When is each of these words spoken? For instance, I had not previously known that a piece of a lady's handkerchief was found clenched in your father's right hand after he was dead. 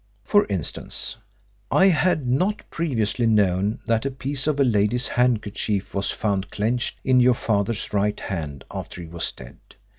For 0.23 0.47
instance, 0.47 1.15
I 1.69 1.85
had 1.89 2.25
not 2.25 2.63
previously 2.71 3.27
known 3.27 3.77
that 3.85 4.03
a 4.03 4.09
piece 4.09 4.47
of 4.47 4.59
a 4.59 4.63
lady's 4.63 5.07
handkerchief 5.09 5.93
was 5.93 6.09
found 6.09 6.49
clenched 6.49 6.97
in 7.03 7.19
your 7.19 7.35
father's 7.35 7.93
right 7.93 8.19
hand 8.19 8.63
after 8.71 8.99
he 8.99 9.07
was 9.07 9.31
dead. 9.31 9.59